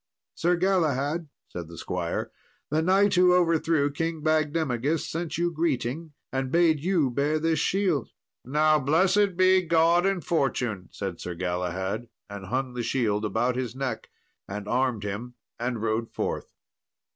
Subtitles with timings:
[0.33, 2.31] "Sir Galahad," said the squire,
[2.71, 8.09] "the knight who overthrew King Bagdemagus sent you greeting, and bade you bear this shield."
[8.43, 13.75] "Now blessed be God and fortune," said Sir Galahad, and hung the shield about his
[13.75, 14.09] neck,
[14.47, 16.51] and armed him, and rode forth.